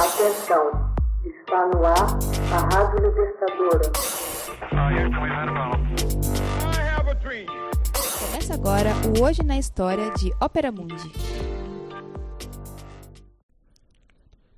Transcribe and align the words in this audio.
Atenção, 0.00 0.64
está 1.26 1.66
no 1.66 1.84
ar 1.84 2.18
a 2.54 2.58
Rádio 2.74 3.06
Libertadora. 3.06 3.92
Começa 8.18 8.54
agora 8.54 8.94
o 9.06 9.20
Hoje 9.22 9.42
na 9.42 9.58
História 9.58 10.10
de 10.14 10.32
Ópera 10.40 10.72
Mundi. 10.72 11.12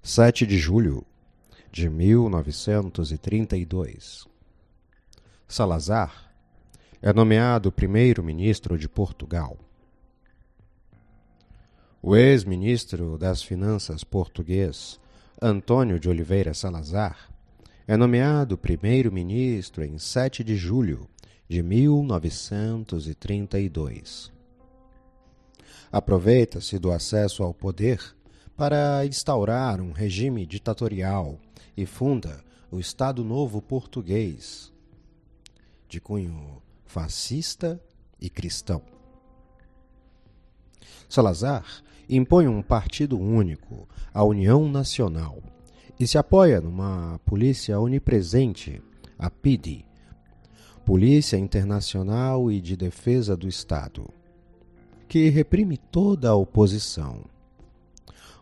7 0.00 0.46
de 0.46 0.58
julho 0.58 1.04
de 1.72 1.90
1932. 1.90 4.28
Salazar 5.48 6.30
é 7.02 7.12
nomeado 7.12 7.72
primeiro-ministro 7.72 8.78
de 8.78 8.88
Portugal. 8.88 9.58
O 12.00 12.14
ex-ministro 12.14 13.18
das 13.18 13.42
Finanças 13.42 14.04
português, 14.04 15.01
Antônio 15.44 15.98
de 15.98 16.08
Oliveira 16.08 16.54
Salazar, 16.54 17.28
é 17.84 17.96
nomeado 17.96 18.56
primeiro-ministro 18.56 19.82
em 19.82 19.98
7 19.98 20.44
de 20.44 20.54
julho 20.54 21.08
de 21.48 21.64
1932. 21.64 24.30
Aproveita-se 25.90 26.78
do 26.78 26.92
acesso 26.92 27.42
ao 27.42 27.52
poder 27.52 28.00
para 28.56 29.04
instaurar 29.04 29.80
um 29.80 29.90
regime 29.90 30.46
ditatorial 30.46 31.40
e 31.76 31.84
funda 31.86 32.44
o 32.70 32.78
Estado 32.78 33.24
Novo 33.24 33.60
Português, 33.60 34.72
de 35.88 36.00
cunho 36.00 36.62
fascista 36.86 37.82
e 38.20 38.30
cristão. 38.30 38.80
Salazar 41.08 41.82
impõe 42.16 42.46
um 42.46 42.62
partido 42.62 43.18
único, 43.18 43.88
a 44.12 44.22
União 44.22 44.68
Nacional, 44.68 45.42
e 45.98 46.06
se 46.06 46.18
apoia 46.18 46.60
numa 46.60 47.18
polícia 47.24 47.78
onipresente, 47.78 48.82
a 49.18 49.30
PIDE, 49.30 49.86
Polícia 50.84 51.36
Internacional 51.36 52.50
e 52.50 52.60
de 52.60 52.76
Defesa 52.76 53.36
do 53.36 53.46
Estado, 53.46 54.10
que 55.08 55.28
reprime 55.28 55.76
toda 55.76 56.30
a 56.30 56.34
oposição. 56.34 57.24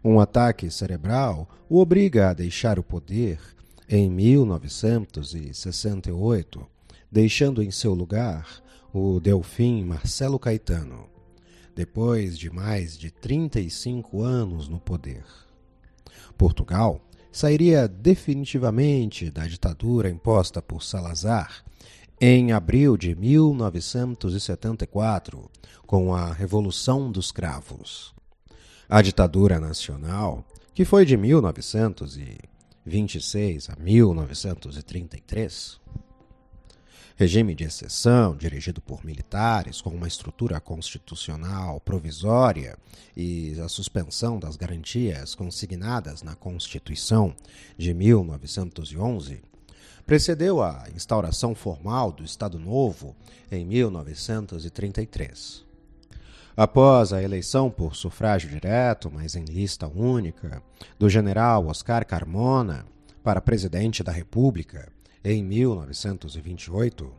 Um 0.03 0.19
ataque 0.19 0.71
cerebral 0.71 1.47
o 1.69 1.81
obriga 1.81 2.31
a 2.31 2.33
deixar 2.33 2.79
o 2.79 2.83
poder 2.83 3.39
em 3.87 4.09
1968, 4.09 6.67
deixando 7.13 7.63
em 7.63 7.71
seu 7.71 7.93
lugar 7.93 8.63
o 8.93 9.21
Delfim 9.21 9.85
Marcelo 9.85 10.39
Caetano, 10.39 11.10
depois 11.81 12.39
de 12.39 12.51
mais 12.51 12.99
de 12.99 13.11
35 13.11 14.23
anos 14.23 14.69
no 14.69 14.79
poder. 14.79 15.25
Portugal 16.37 17.01
sairia 17.33 17.89
definitivamente 17.89 19.31
da 19.31 19.47
ditadura 19.47 20.11
imposta 20.11 20.61
por 20.61 20.83
Salazar 20.83 21.65
em 22.21 22.53
abril 22.53 22.99
de 22.99 23.15
1974, 23.15 25.51
com 25.87 26.15
a 26.15 26.35
Revolução 26.35 27.11
dos 27.11 27.33
Cravos. 27.33 28.15
A 28.87 29.01
ditadura 29.01 29.59
nacional, 29.59 30.45
que 30.75 30.85
foi 30.85 31.07
de 31.07 31.17
1926 31.17 33.71
a 33.71 33.77
1933, 33.83 35.81
regime 37.21 37.55
de 37.55 37.65
exceção 37.65 38.35
dirigido 38.35 38.81
por 38.81 39.05
militares 39.05 39.83
com 39.83 39.91
uma 39.91 40.09
estrutura 40.09 40.59
constitucional 40.59 41.79
provisória 41.79 42.79
e 43.15 43.61
a 43.61 43.69
suspensão 43.69 44.39
das 44.39 44.57
garantias 44.57 45.35
consignadas 45.35 46.23
na 46.23 46.35
Constituição 46.35 47.37
de 47.77 47.93
1911, 47.93 49.43
precedeu 50.07 50.63
a 50.63 50.87
instauração 50.97 51.55
formal 51.55 52.11
do 52.11 52.25
Estado 52.25 52.59
Novo 52.59 53.15
em 53.53 53.67
1933. 53.67 55.63
Após 56.57 57.13
a 57.13 57.23
eleição 57.23 57.71
por 57.71 57.95
sufrágio 57.97 58.49
direto, 58.49 59.11
mas 59.13 59.37
em 59.37 59.45
lista 59.45 59.87
única, 59.87 60.63
do 60.99 61.07
general 61.07 61.67
Oscar 61.67 62.07
Carmona 62.07 62.87
para 63.23 63.43
presidente 63.43 64.03
da 64.03 64.11
República 64.11 64.91
em 65.25 65.43
1928, 65.43 67.13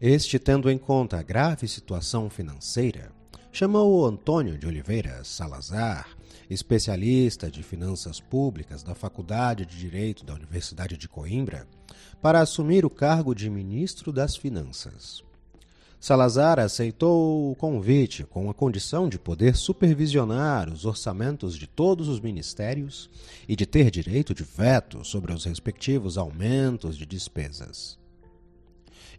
este, 0.00 0.38
tendo 0.38 0.70
em 0.70 0.78
conta 0.78 1.18
a 1.18 1.22
grave 1.22 1.66
situação 1.66 2.30
financeira, 2.30 3.10
chamou 3.50 4.06
Antônio 4.06 4.58
de 4.58 4.66
Oliveira 4.66 5.22
Salazar, 5.24 6.08
especialista 6.48 7.50
de 7.50 7.62
finanças 7.62 8.20
públicas 8.20 8.82
da 8.82 8.94
Faculdade 8.94 9.64
de 9.64 9.78
Direito 9.78 10.24
da 10.24 10.34
Universidade 10.34 10.96
de 10.96 11.08
Coimbra, 11.08 11.66
para 12.20 12.40
assumir 12.40 12.84
o 12.84 12.90
cargo 12.90 13.34
de 13.34 13.48
ministro 13.50 14.12
das 14.12 14.36
Finanças. 14.36 15.24
Salazar 16.00 16.58
aceitou 16.58 17.50
o 17.50 17.54
convite 17.54 18.24
com 18.24 18.50
a 18.50 18.54
condição 18.54 19.08
de 19.08 19.18
poder 19.18 19.56
supervisionar 19.56 20.70
os 20.70 20.84
orçamentos 20.84 21.56
de 21.56 21.66
todos 21.66 22.08
os 22.08 22.20
ministérios 22.20 23.08
e 23.48 23.56
de 23.56 23.64
ter 23.64 23.90
direito 23.90 24.34
de 24.34 24.44
veto 24.44 25.04
sobre 25.04 25.32
os 25.32 25.44
respectivos 25.44 26.18
aumentos 26.18 26.98
de 26.98 27.06
despesas. 27.06 27.98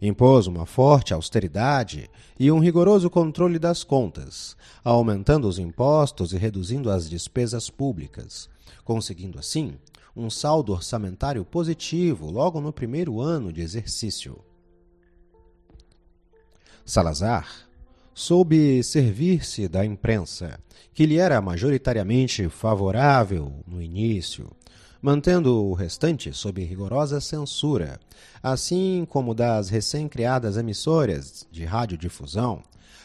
Impôs 0.00 0.46
uma 0.46 0.66
forte 0.66 1.14
austeridade 1.14 2.10
e 2.38 2.52
um 2.52 2.58
rigoroso 2.58 3.08
controle 3.08 3.58
das 3.58 3.82
contas, 3.82 4.56
aumentando 4.84 5.48
os 5.48 5.58
impostos 5.58 6.32
e 6.32 6.36
reduzindo 6.36 6.90
as 6.90 7.08
despesas 7.08 7.70
públicas, 7.70 8.48
conseguindo 8.84 9.38
assim 9.38 9.74
um 10.14 10.30
saldo 10.30 10.72
orçamentário 10.72 11.44
positivo 11.44 12.30
logo 12.30 12.60
no 12.60 12.72
primeiro 12.72 13.20
ano 13.20 13.52
de 13.52 13.60
exercício. 13.60 14.38
Salazar 16.86 17.48
soube 18.14 18.80
servir-se 18.80 19.66
da 19.66 19.84
imprensa, 19.84 20.60
que 20.94 21.04
lhe 21.04 21.18
era 21.18 21.40
majoritariamente 21.40 22.48
favorável 22.48 23.52
no 23.66 23.82
início, 23.82 24.52
mantendo 25.02 25.64
o 25.64 25.74
restante 25.74 26.32
sob 26.32 26.64
rigorosa 26.64 27.20
censura, 27.20 27.98
assim 28.40 29.04
como 29.10 29.34
das 29.34 29.68
recém-criadas 29.68 30.56
emissoras 30.56 31.44
de 31.50 31.64
radiodifusão, 31.64 32.62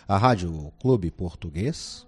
a 0.08 0.16
Rádio 0.16 0.72
Clube 0.80 1.10
Português, 1.10 2.06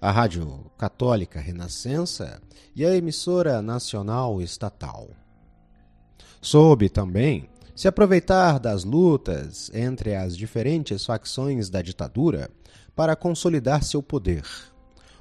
a 0.00 0.10
Rádio 0.10 0.70
Católica 0.78 1.38
Renascença 1.38 2.40
e 2.74 2.82
a 2.82 2.96
emissora 2.96 3.60
nacional 3.60 4.40
estatal. 4.40 5.10
Soube 6.40 6.88
também 6.88 7.46
se 7.80 7.88
aproveitar 7.88 8.60
das 8.60 8.84
lutas 8.84 9.70
entre 9.72 10.14
as 10.14 10.36
diferentes 10.36 11.06
facções 11.06 11.70
da 11.70 11.80
ditadura 11.80 12.50
para 12.94 13.16
consolidar 13.16 13.82
seu 13.82 14.02
poder 14.02 14.44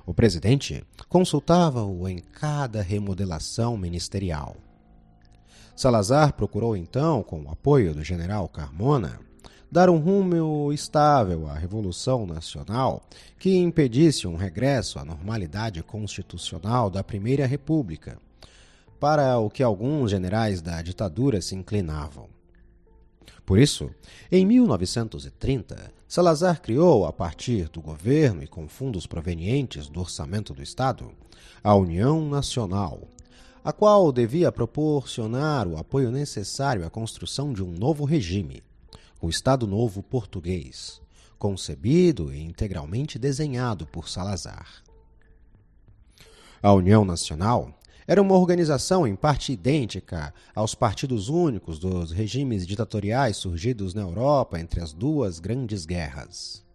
o 0.09 0.14
presidente 0.14 0.84
consultava-o 1.08 2.08
em 2.09 2.18
cada 2.18 2.81
remodelação 2.81 3.78
ministerial. 3.78 4.58
Salazar 5.75 6.34
procurou 6.34 6.75
então, 6.75 7.22
com 7.22 7.44
o 7.44 7.52
apoio 7.52 7.94
do 7.94 8.03
general 8.03 8.50
Carmona, 8.50 9.20
dar 9.72 9.88
um 9.88 10.00
rumo 10.00 10.74
estável 10.74 11.47
à 11.47 11.53
Revolução 11.53 12.26
Nacional 12.26 13.03
que 13.38 13.56
impedisse 13.56 14.28
um 14.28 14.36
regresso 14.36 14.97
à 14.97 15.06
normalidade 15.06 15.84
constitucional 15.84 16.90
da 16.90 17.03
Primeira 17.03 17.46
República, 17.46 18.18
para 19.00 19.38
o 19.38 19.47
que 19.47 19.62
alguns 19.62 20.09
generais 20.09 20.59
da 20.59 20.81
ditadura 20.81 21.40
se 21.40 21.53
inclinavam. 21.53 22.39
Por 23.50 23.58
isso, 23.58 23.90
em 24.32 24.46
1930, 24.46 25.92
Salazar 26.08 26.62
criou, 26.62 27.08
a 27.08 27.12
partir 27.12 27.68
do 27.70 27.82
governo 27.82 28.44
e 28.44 28.48
com 28.48 28.68
fundos 28.68 29.08
provenientes 29.08 29.90
do 29.90 30.02
orçamento 30.02 30.54
do 30.54 30.62
Estado, 30.62 31.12
a 31.64 31.74
União 31.74 32.30
Nacional, 32.30 33.08
a 33.64 33.73
qual 33.73 34.12
devia 34.12 34.52
proporcionar 34.52 35.68
o 35.68 35.79
apoio 35.79 36.12
necessário 36.12 36.85
à 36.85 36.91
construção 36.91 37.52
de 37.52 37.64
um 37.64 37.72
novo 37.72 38.06
regime, 38.06 38.62
o 39.20 39.29
Estado 39.32 39.66
Novo 39.66 40.03
Português, 40.03 41.02
concebido 41.40 42.32
e 42.32 42.40
integralmente 42.44 43.18
desenhado 43.18 43.88
por 43.88 44.09
Salazar. 44.09 44.84
A 46.62 46.72
União 46.72 47.03
Nacional 47.03 47.78
era 48.09 48.20
uma 48.20 48.35
organização 48.35 49.06
em 49.06 49.16
parte 49.16 49.53
idêntica 49.53 50.34
aos 50.56 50.73
partidos 50.73 51.29
únicos 51.29 51.78
dos 51.78 52.09
regimes 52.09 52.66
ditatoriais 52.66 53.38
surgidos 53.38 53.94
na 53.94 54.02
Europa 54.02 54.59
entre 54.59 54.82
as 54.82 54.91
duas 54.91 55.38
grandes 55.38 55.85
guerras. 55.85 56.66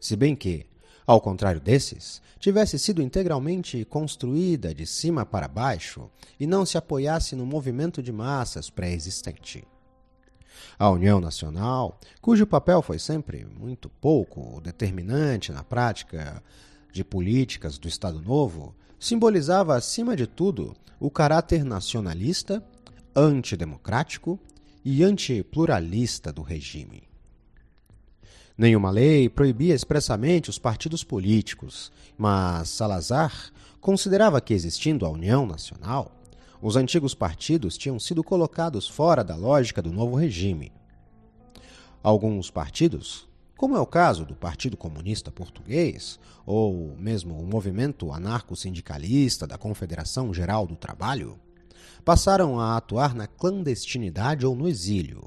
Se 0.00 0.16
bem 0.16 0.34
que, 0.34 0.64
ao 1.06 1.20
contrário 1.20 1.60
desses, 1.60 2.22
tivesse 2.40 2.78
sido 2.78 3.02
integralmente 3.02 3.84
construída 3.84 4.74
de 4.74 4.86
cima 4.86 5.26
para 5.26 5.46
baixo 5.46 6.10
e 6.40 6.46
não 6.46 6.64
se 6.64 6.78
apoiasse 6.78 7.36
no 7.36 7.44
movimento 7.44 8.02
de 8.02 8.10
massas 8.10 8.70
pré-existente. 8.70 9.68
A 10.78 10.88
União 10.88 11.20
Nacional, 11.20 12.00
cujo 12.22 12.46
papel 12.46 12.80
foi 12.80 12.98
sempre 12.98 13.44
muito 13.44 13.90
pouco 13.90 14.58
determinante 14.62 15.52
na 15.52 15.62
prática 15.62 16.42
de 16.90 17.04
políticas 17.04 17.76
do 17.76 17.86
Estado 17.88 18.22
Novo, 18.22 18.74
simbolizava, 19.02 19.74
acima 19.74 20.14
de 20.14 20.28
tudo, 20.28 20.76
o 21.00 21.10
caráter 21.10 21.64
nacionalista, 21.64 22.64
antidemocrático 23.16 24.38
e 24.84 25.02
antipluralista 25.02 26.32
do 26.32 26.40
regime. 26.40 27.02
Nenhuma 28.56 28.92
lei 28.92 29.28
proibia 29.28 29.74
expressamente 29.74 30.50
os 30.50 30.56
partidos 30.56 31.02
políticos, 31.02 31.90
mas 32.16 32.68
Salazar 32.68 33.50
considerava 33.80 34.40
que, 34.40 34.54
existindo 34.54 35.04
a 35.04 35.10
União 35.10 35.44
Nacional, 35.44 36.12
os 36.60 36.76
antigos 36.76 37.12
partidos 37.12 37.76
tinham 37.76 37.98
sido 37.98 38.22
colocados 38.22 38.88
fora 38.88 39.24
da 39.24 39.34
lógica 39.34 39.82
do 39.82 39.90
novo 39.90 40.14
regime. 40.14 40.70
Alguns 42.04 42.52
partidos, 42.52 43.28
como 43.62 43.76
é 43.76 43.80
o 43.80 43.86
caso 43.86 44.26
do 44.26 44.34
Partido 44.34 44.76
Comunista 44.76 45.30
Português, 45.30 46.18
ou 46.44 46.96
mesmo 46.98 47.38
o 47.38 47.46
movimento 47.46 48.12
anarco-sindicalista 48.12 49.46
da 49.46 49.56
Confederação 49.56 50.34
Geral 50.34 50.66
do 50.66 50.74
Trabalho, 50.74 51.38
passaram 52.04 52.58
a 52.58 52.76
atuar 52.76 53.14
na 53.14 53.28
clandestinidade 53.28 54.44
ou 54.44 54.56
no 54.56 54.68
exílio. 54.68 55.22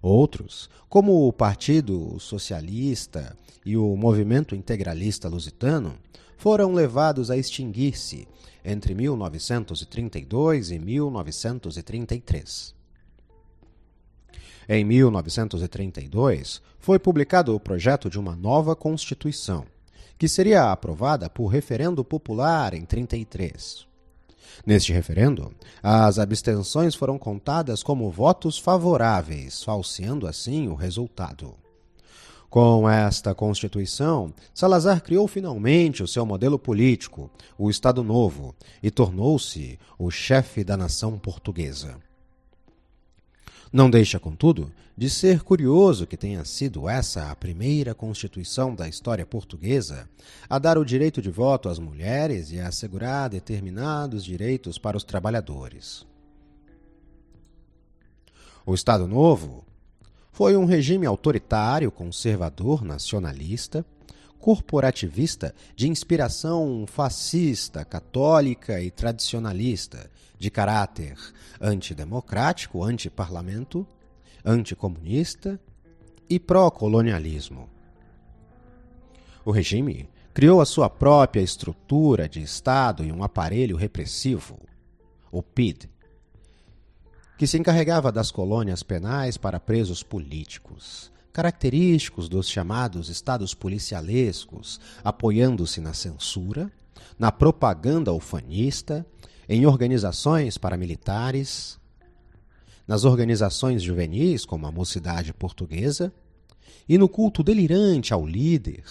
Outros, 0.00 0.70
como 0.88 1.28
o 1.28 1.30
Partido 1.30 2.18
Socialista 2.18 3.36
e 3.66 3.76
o 3.76 3.94
Movimento 3.96 4.54
Integralista 4.54 5.28
Lusitano, 5.28 5.98
foram 6.38 6.72
levados 6.72 7.30
a 7.30 7.36
extinguir-se 7.36 8.26
entre 8.64 8.94
1932 8.94 10.70
e 10.70 10.78
1933. 10.78 12.77
Em 14.68 14.84
1932, 14.84 16.60
foi 16.78 16.98
publicado 16.98 17.54
o 17.54 17.60
projeto 17.60 18.10
de 18.10 18.18
uma 18.18 18.36
nova 18.36 18.76
Constituição, 18.76 19.64
que 20.18 20.28
seria 20.28 20.70
aprovada 20.70 21.30
por 21.30 21.46
referendo 21.46 22.04
popular 22.04 22.74
em 22.74 22.84
33. 22.84 23.86
Neste 24.66 24.92
referendo, 24.92 25.52
as 25.82 26.18
abstenções 26.18 26.94
foram 26.94 27.18
contadas 27.18 27.82
como 27.82 28.10
votos 28.10 28.58
favoráveis, 28.58 29.62
falseando 29.62 30.26
assim 30.26 30.68
o 30.68 30.74
resultado. 30.74 31.54
Com 32.50 32.88
esta 32.88 33.34
Constituição, 33.34 34.34
Salazar 34.52 35.02
criou 35.02 35.26
finalmente 35.26 36.02
o 36.02 36.08
seu 36.08 36.26
modelo 36.26 36.58
político, 36.58 37.30
o 37.56 37.70
Estado 37.70 38.02
Novo, 38.02 38.54
e 38.82 38.90
tornou-se 38.90 39.78
o 39.98 40.10
chefe 40.10 40.62
da 40.62 40.76
nação 40.76 41.18
portuguesa. 41.18 41.96
Não 43.72 43.90
deixa, 43.90 44.18
contudo, 44.18 44.72
de 44.96 45.10
ser 45.10 45.42
curioso 45.42 46.06
que 46.06 46.16
tenha 46.16 46.44
sido 46.44 46.88
essa 46.88 47.30
a 47.30 47.36
primeira 47.36 47.94
Constituição 47.94 48.74
da 48.74 48.88
história 48.88 49.26
portuguesa 49.26 50.08
a 50.48 50.58
dar 50.58 50.78
o 50.78 50.84
direito 50.84 51.20
de 51.20 51.30
voto 51.30 51.68
às 51.68 51.78
mulheres 51.78 52.50
e 52.50 52.58
a 52.58 52.68
assegurar 52.68 53.28
determinados 53.28 54.24
direitos 54.24 54.78
para 54.78 54.96
os 54.96 55.04
trabalhadores. 55.04 56.06
O 58.64 58.74
Estado 58.74 59.06
Novo 59.06 59.64
foi 60.32 60.56
um 60.56 60.64
regime 60.64 61.06
autoritário, 61.06 61.90
conservador, 61.90 62.82
nacionalista, 62.82 63.84
corporativista 64.38 65.54
de 65.74 65.88
inspiração 65.88 66.84
fascista, 66.86 67.84
católica 67.84 68.80
e 68.80 68.90
tradicionalista, 68.90 70.10
de 70.38 70.50
caráter 70.50 71.16
antidemocrático, 71.60 72.82
antiparlamento, 72.82 73.86
anticomunista 74.44 75.60
e 76.30 76.38
pró-colonialismo. 76.38 77.68
O 79.44 79.50
regime 79.50 80.08
criou 80.32 80.60
a 80.60 80.66
sua 80.66 80.88
própria 80.88 81.40
estrutura 81.40 82.28
de 82.28 82.40
Estado 82.40 83.04
e 83.04 83.10
um 83.10 83.24
aparelho 83.24 83.76
repressivo, 83.76 84.58
o 85.32 85.42
PID, 85.42 85.90
que 87.36 87.46
se 87.46 87.58
encarregava 87.58 88.12
das 88.12 88.30
colônias 88.30 88.82
penais 88.82 89.36
para 89.36 89.58
presos 89.58 90.02
políticos, 90.02 91.12
característicos 91.38 92.28
dos 92.28 92.50
chamados 92.50 93.08
estados 93.08 93.54
policialescos, 93.54 94.80
apoiando-se 95.04 95.80
na 95.80 95.94
censura, 95.94 96.68
na 97.16 97.30
propaganda 97.30 98.12
ufanista, 98.12 99.06
em 99.48 99.64
organizações 99.64 100.58
paramilitares, 100.58 101.78
nas 102.88 103.04
organizações 103.04 103.84
juvenis, 103.84 104.44
como 104.44 104.66
a 104.66 104.72
Mocidade 104.72 105.32
Portuguesa, 105.32 106.12
e 106.88 106.98
no 106.98 107.08
culto 107.08 107.44
delirante 107.44 108.12
ao 108.12 108.26
líder 108.26 108.82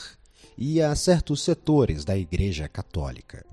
e 0.58 0.82
a 0.82 0.96
certos 0.96 1.42
setores 1.42 2.06
da 2.06 2.18
Igreja 2.18 2.70
Católica. 2.70 3.46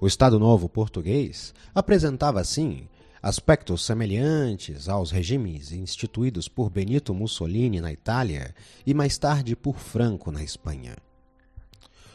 O 0.00 0.06
Estado 0.06 0.38
Novo 0.38 0.70
português 0.70 1.52
apresentava, 1.74 2.40
assim, 2.40 2.88
aspectos 3.24 3.82
semelhantes 3.86 4.86
aos 4.86 5.10
regimes 5.10 5.72
instituídos 5.72 6.46
por 6.46 6.68
Benito 6.68 7.14
Mussolini 7.14 7.80
na 7.80 7.90
Itália 7.90 8.54
e 8.86 8.92
mais 8.92 9.16
tarde 9.16 9.56
por 9.56 9.78
Franco 9.78 10.30
na 10.30 10.42
Espanha. 10.44 10.94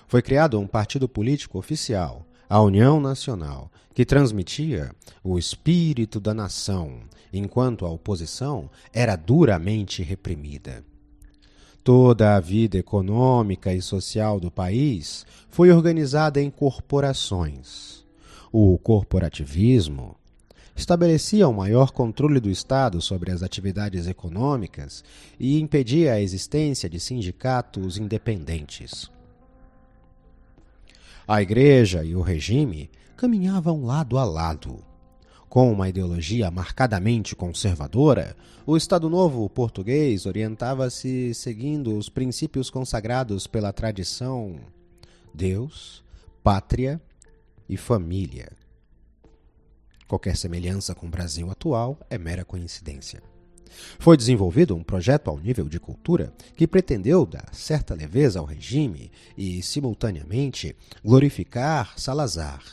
Foi 0.08 0.22
criado 0.22 0.60
um 0.60 0.68
partido 0.68 1.10
político 1.10 1.58
oficial, 1.58 2.28
a 2.48 2.62
União 2.62 3.00
Nacional, 3.00 3.72
que 3.92 4.06
transmitia 4.06 4.92
o 5.24 5.40
espírito 5.40 6.20
da 6.20 6.32
nação, 6.32 7.00
enquanto 7.34 7.88
a 7.88 7.90
oposição 7.90 8.70
era 8.94 9.16
duramente 9.16 10.04
reprimida. 10.04 10.86
Toda 11.84 12.36
a 12.36 12.40
vida 12.40 12.78
econômica 12.78 13.74
e 13.74 13.82
social 13.82 14.40
do 14.40 14.52
país 14.52 15.26
foi 15.50 15.72
organizada 15.72 16.40
em 16.40 16.52
corporações. 16.52 18.06
O 18.52 18.78
corporativismo 18.78 20.19
estabelecia 20.80 21.46
um 21.46 21.54
maior 21.54 21.92
controle 21.92 22.40
do 22.40 22.50
Estado 22.50 23.02
sobre 23.02 23.32
as 23.32 23.44
atividades 23.44 24.08
econômicas 24.08 25.04
e 25.38 25.60
impedia 25.60 26.14
a 26.14 26.22
existência 26.22 26.90
de 26.90 27.02
sindicatos 27.02 27.98
independentes. 27.98 29.12
A 31.28 31.42
Igreja 31.42 32.04
e 32.04 32.16
o 32.16 32.22
regime 32.22 32.90
caminhavam 33.18 33.84
lado 33.84 34.18
a 34.18 34.24
lado. 34.24 34.80
Com 35.50 35.70
uma 35.70 35.90
ideologia 35.90 36.50
marcadamente 36.50 37.36
conservadora, 37.36 38.34
o 38.66 38.78
Estado 38.78 39.10
Novo 39.10 39.50
português 39.50 40.26
orientava-se 40.26 41.34
seguindo 41.34 41.98
os 41.98 42.08
princípios 42.08 42.70
consagrados 42.70 43.48
pela 43.48 43.74
tradição 43.74 44.56
Deus, 45.34 46.04
pátria 46.42 47.02
e 47.68 47.76
família. 47.76 48.59
Qualquer 50.10 50.36
semelhança 50.36 50.96
com 50.96 51.06
o 51.06 51.10
Brasil 51.10 51.52
atual 51.52 52.00
é 52.10 52.18
mera 52.18 52.44
coincidência. 52.44 53.22
Foi 54.00 54.18
desenvolvido 54.18 54.76
um 54.76 54.84
projeto 54.84 55.30
ao 55.30 55.38
nível 55.38 55.70
de 55.70 55.80
cultura 55.80 56.34
que 56.56 56.66
pretendeu 56.66 57.28
dar 57.28 57.54
certa 57.54 57.94
leveza 57.94 58.40
ao 58.40 58.46
regime 58.46 59.12
e, 59.38 59.62
simultaneamente, 59.62 60.76
glorificar 61.06 61.94
Salazar. 61.96 62.64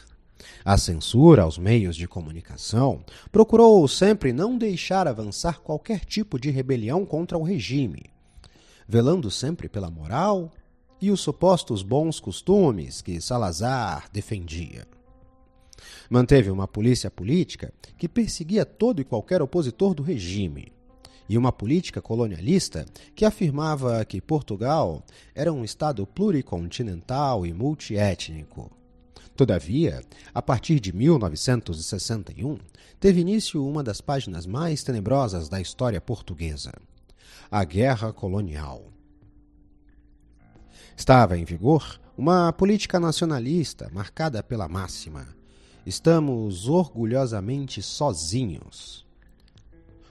A 0.64 0.78
censura 0.78 1.42
aos 1.42 1.58
meios 1.58 1.94
de 1.94 2.08
comunicação 2.08 3.04
procurou 3.30 3.86
sempre 3.86 4.32
não 4.32 4.56
deixar 4.56 5.06
avançar 5.06 5.60
qualquer 5.60 6.06
tipo 6.06 6.40
de 6.40 6.48
rebelião 6.48 7.04
contra 7.04 7.36
o 7.36 7.42
regime, 7.42 8.04
velando 8.88 9.30
sempre 9.30 9.68
pela 9.68 9.90
moral 9.90 10.50
e 11.02 11.10
os 11.10 11.20
supostos 11.20 11.82
bons 11.82 12.18
costumes 12.18 13.02
que 13.02 13.20
Salazar 13.20 14.08
defendia 14.10 14.86
manteve 16.08 16.50
uma 16.50 16.66
polícia 16.68 17.10
política 17.10 17.72
que 17.98 18.08
perseguia 18.08 18.64
todo 18.64 19.00
e 19.00 19.04
qualquer 19.04 19.42
opositor 19.42 19.94
do 19.94 20.02
regime, 20.02 20.72
e 21.28 21.36
uma 21.36 21.52
política 21.52 22.00
colonialista 22.00 22.86
que 23.14 23.24
afirmava 23.24 24.04
que 24.04 24.20
Portugal 24.20 25.02
era 25.34 25.52
um 25.52 25.64
Estado 25.64 26.06
pluricontinental 26.06 27.44
e 27.44 27.52
multiétnico. 27.52 28.70
Todavia, 29.36 30.02
a 30.32 30.40
partir 30.40 30.80
de 30.80 30.94
1961, 30.94 32.58
teve 32.98 33.20
início 33.20 33.66
uma 33.66 33.82
das 33.82 34.00
páginas 34.00 34.46
mais 34.46 34.82
tenebrosas 34.82 35.48
da 35.48 35.60
história 35.60 36.00
portuguesa: 36.00 36.72
a 37.50 37.62
Guerra 37.64 38.12
Colonial. 38.12 38.90
Estava 40.96 41.36
em 41.36 41.44
vigor 41.44 42.00
uma 42.16 42.50
política 42.50 42.98
nacionalista 42.98 43.90
marcada 43.92 44.42
pela 44.42 44.66
máxima 44.66 45.35
Estamos 45.86 46.68
orgulhosamente 46.68 47.80
sozinhos. 47.80 49.06